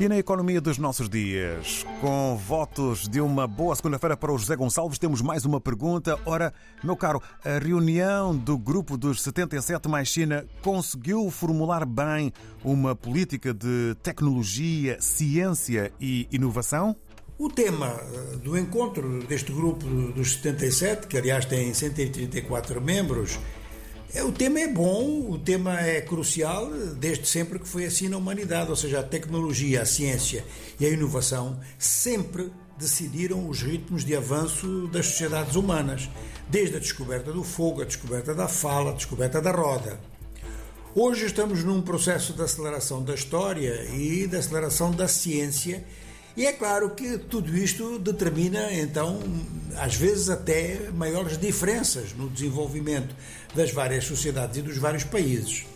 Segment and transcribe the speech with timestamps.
[0.00, 4.54] E na economia dos nossos dias, com votos de uma boa segunda-feira para o José
[4.54, 6.16] Gonçalves, temos mais uma pergunta.
[6.24, 12.32] Ora, meu caro, a reunião do grupo dos 77 mais China conseguiu formular bem
[12.62, 16.94] uma política de tecnologia, ciência e inovação?
[17.36, 23.40] O tema eh, do encontro deste grupo dos 77, que aliás tem 134 membros,
[24.24, 28.70] o tema é bom, o tema é crucial, desde sempre que foi assim na humanidade,
[28.70, 30.44] ou seja, a tecnologia, a ciência
[30.80, 36.08] e a inovação sempre decidiram os ritmos de avanço das sociedades humanas,
[36.48, 40.00] desde a descoberta do fogo, a descoberta da fala, a descoberta da roda.
[40.94, 45.84] Hoje estamos num processo de aceleração da história e de aceleração da ciência
[46.38, 49.18] e é claro que tudo isto determina, então,
[49.76, 53.12] às vezes até maiores diferenças no desenvolvimento
[53.56, 55.66] das várias sociedades e dos vários países.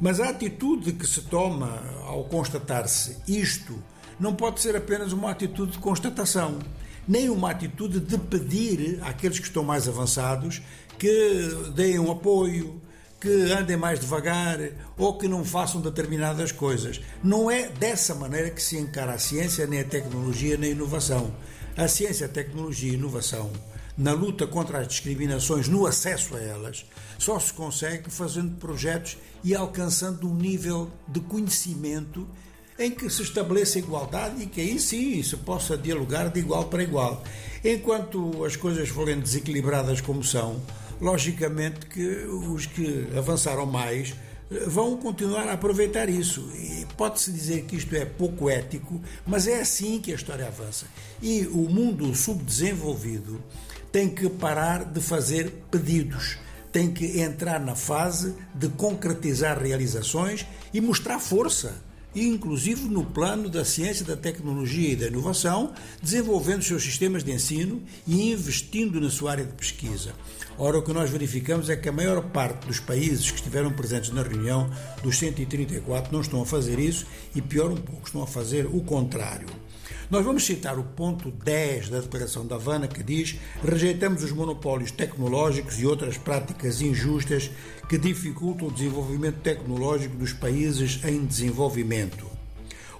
[0.00, 3.82] Mas a atitude que se toma ao constatar-se isto
[4.20, 6.60] não pode ser apenas uma atitude de constatação,
[7.08, 10.62] nem uma atitude de pedir àqueles que estão mais avançados
[10.96, 12.80] que deem um apoio,
[13.20, 14.58] que andem mais devagar
[14.96, 17.00] ou que não façam determinadas coisas.
[17.22, 21.34] Não é dessa maneira que se encara a ciência, nem a tecnologia, nem a inovação.
[21.76, 23.50] A ciência, a tecnologia e a inovação,
[23.96, 26.86] na luta contra as discriminações, no acesso a elas,
[27.18, 32.26] só se consegue fazendo projetos e alcançando um nível de conhecimento
[32.78, 36.82] em que se estabeleça igualdade e que aí sim se possa dialogar de igual para
[36.82, 37.22] igual.
[37.64, 40.60] Enquanto as coisas forem desequilibradas como são,
[41.00, 44.14] logicamente que os que avançaram mais
[44.50, 46.48] eh, vão continuar a aproveitar isso.
[46.54, 50.86] E pode-se dizer que isto é pouco ético, mas é assim que a história avança.
[51.22, 53.42] E o mundo subdesenvolvido
[53.92, 56.38] tem que parar de fazer pedidos,
[56.70, 61.86] tem que entrar na fase de concretizar realizações e mostrar força
[62.24, 65.72] inclusive no plano da ciência, da tecnologia e da inovação,
[66.02, 70.14] desenvolvendo seus sistemas de ensino e investindo na sua área de pesquisa.
[70.58, 74.10] Ora, o que nós verificamos é que a maior parte dos países que estiveram presentes
[74.10, 74.70] na reunião,
[75.02, 78.80] dos 134, não estão a fazer isso e, pior um pouco, estão a fazer o
[78.80, 79.48] contrário.
[80.08, 84.92] Nós vamos citar o ponto 10 da Declaração da Havana, que diz: rejeitamos os monopólios
[84.92, 87.50] tecnológicos e outras práticas injustas
[87.88, 92.35] que dificultam o desenvolvimento tecnológico dos países em desenvolvimento.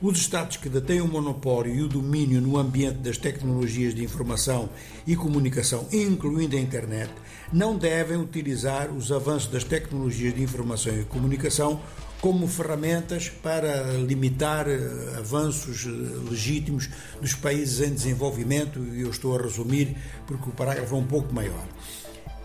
[0.00, 4.68] Os Estados que detêm o monopólio e o domínio no ambiente das tecnologias de informação
[5.06, 7.10] e comunicação, incluindo a internet,
[7.50, 11.80] não devem utilizar os avanços das tecnologias de informação e comunicação
[12.20, 14.78] como ferramentas para limitar eh,
[15.16, 19.96] avanços eh, legítimos dos países em desenvolvimento, e eu estou a resumir
[20.26, 21.66] porque o parágrafo é um pouco maior.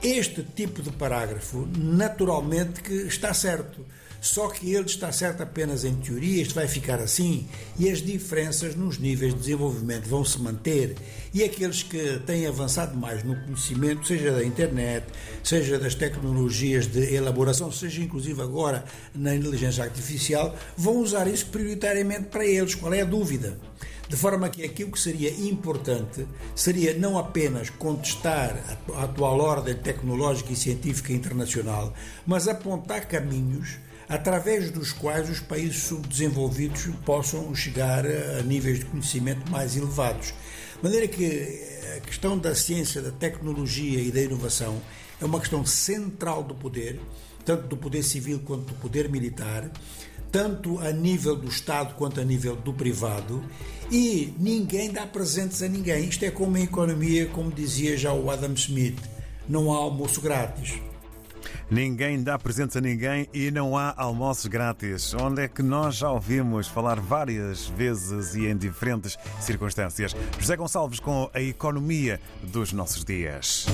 [0.01, 3.85] Este tipo de parágrafo, naturalmente, que está certo
[4.21, 8.75] só que ele está certo apenas em teoria, isto vai ficar assim, e as diferenças
[8.75, 10.95] nos níveis de desenvolvimento vão se manter,
[11.33, 15.07] e aqueles que têm avançado mais no conhecimento, seja da internet,
[15.43, 22.25] seja das tecnologias de elaboração, seja inclusive agora na inteligência artificial, vão usar isso prioritariamente
[22.25, 22.75] para eles.
[22.75, 23.57] Qual é a dúvida?
[24.07, 28.61] De forma que aquilo que seria importante seria não apenas contestar
[28.93, 31.93] a atual ordem tecnológica e científica internacional,
[32.27, 33.77] mas apontar caminhos
[34.11, 40.33] através dos quais os países subdesenvolvidos possam chegar a níveis de conhecimento mais elevados.
[40.75, 41.63] De maneira que
[41.95, 44.81] a questão da ciência, da tecnologia e da inovação
[45.21, 46.99] é uma questão central do poder,
[47.45, 49.71] tanto do poder civil quanto do poder militar,
[50.29, 53.41] tanto a nível do Estado quanto a nível do privado,
[53.89, 56.09] e ninguém dá presentes a ninguém.
[56.09, 58.99] Isto é como a economia, como dizia já o Adam Smith:
[59.47, 60.90] não há almoço grátis.
[61.71, 65.13] Ninguém dá presentes a ninguém e não há almoços grátis.
[65.13, 70.13] Onde é que nós já ouvimos falar várias vezes e em diferentes circunstâncias.
[70.37, 73.67] José Gonçalves com a economia dos nossos dias.